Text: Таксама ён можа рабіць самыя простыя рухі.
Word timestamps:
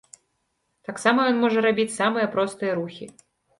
Таксама 0.87 1.27
ён 1.33 1.37
можа 1.45 1.59
рабіць 1.67 1.95
самыя 1.99 2.33
простыя 2.35 2.73
рухі. 2.83 3.11